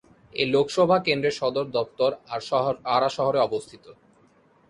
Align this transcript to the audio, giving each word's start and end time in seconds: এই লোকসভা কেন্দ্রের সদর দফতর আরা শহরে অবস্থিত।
এই 0.33 0.47
লোকসভা 0.53 0.97
কেন্দ্রের 1.07 1.37
সদর 1.39 1.65
দফতর 1.75 2.11
আরা 2.95 3.09
শহরে 3.17 3.39
অবস্থিত। 3.39 3.85